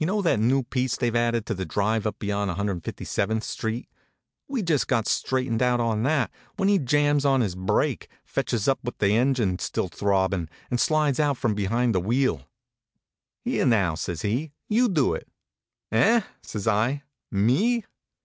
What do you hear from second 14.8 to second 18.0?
do it." "Eh? "says I. "Me?"